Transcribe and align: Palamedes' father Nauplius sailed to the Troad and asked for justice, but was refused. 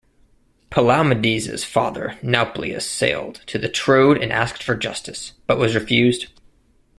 Palamedes' 0.71 1.63
father 1.63 2.17
Nauplius 2.23 2.87
sailed 2.89 3.43
to 3.45 3.59
the 3.59 3.69
Troad 3.69 4.17
and 4.17 4.31
asked 4.31 4.63
for 4.63 4.73
justice, 4.73 5.33
but 5.45 5.59
was 5.59 5.75
refused. 5.75 6.25